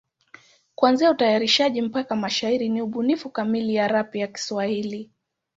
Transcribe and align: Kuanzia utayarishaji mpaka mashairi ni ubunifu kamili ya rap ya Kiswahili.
Kuanzia 0.75 1.11
utayarishaji 1.11 1.81
mpaka 1.81 2.15
mashairi 2.15 2.69
ni 2.69 2.81
ubunifu 2.81 3.29
kamili 3.29 3.75
ya 3.75 3.87
rap 3.87 4.15
ya 4.15 4.27
Kiswahili. 4.27 5.11